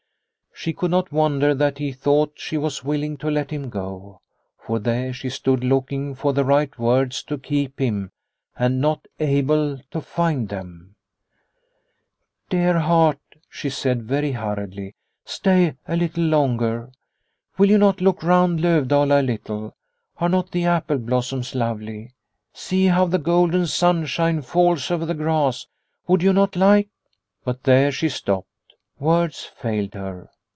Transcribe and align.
She 0.53 0.73
could 0.73 0.91
not 0.91 1.11
wonder 1.11 1.55
that 1.55 1.79
he 1.79 1.91
thought 1.91 2.33
she 2.35 2.55
was 2.55 2.83
willing 2.83 3.17
to 3.17 3.31
let 3.31 3.49
him 3.49 3.67
go. 3.71 4.21
For 4.59 4.77
there 4.77 5.11
she 5.11 5.27
stood, 5.29 5.63
looking 5.63 6.13
for 6.13 6.33
the 6.33 6.43
right 6.45 6.77
words 6.77 7.23
to 7.23 7.39
keep 7.39 7.79
him 7.79 8.11
and 8.55 8.79
not 8.79 9.07
able 9.19 9.79
to 9.89 9.99
find 9.99 10.49
them." 10.49 10.93
Dear 12.51 12.77
heart," 12.77 13.17
she 13.49 13.71
said 13.71 14.03
very 14.03 14.33
hurriedly," 14.33 14.93
stay 15.25 15.77
a 15.87 15.95
little 15.97 16.25
longer. 16.25 16.91
Will 17.57 17.71
you 17.71 17.79
not 17.79 17.99
look 17.99 18.21
round 18.21 18.59
Lovdala 18.61 19.21
a 19.21 19.23
little? 19.23 19.75
Are 20.19 20.29
not 20.29 20.51
the 20.51 20.65
apple 20.65 20.99
blossoms 20.99 21.55
lovely? 21.55 22.13
See 22.53 22.85
how 22.85 23.05
the 23.07 23.17
golden 23.17 23.65
sunshine 23.65 24.43
falls 24.43 24.91
over 24.91 25.07
the 25.07 25.15
grass. 25.15 25.65
Would 26.05 26.21
you 26.21 26.33
not 26.33 26.55
like?" 26.55 26.89
But 27.45 27.63
there 27.63 27.91
she 27.91 28.09
stopped. 28.09 28.75
Words 28.99 29.43
failed 29.43 29.95
her. 29.95 30.29